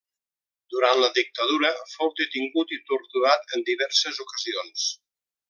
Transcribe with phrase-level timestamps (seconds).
[0.75, 4.89] Durant la dictadura fou detingut i torturat en diverses ocasions.